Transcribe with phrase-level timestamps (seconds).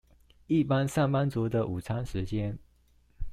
[0.47, 2.57] 一般上班族的午餐時間